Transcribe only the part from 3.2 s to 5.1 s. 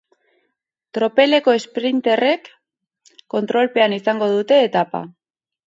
kontrolpean izango dute etapa.